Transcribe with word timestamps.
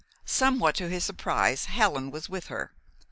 Somewhat 0.25 0.73
to 0.77 0.89
his 0.89 1.05
surprise, 1.05 1.65
Helen 1.65 2.09
was 2.09 2.27
with 2.27 2.47
her. 2.47 2.73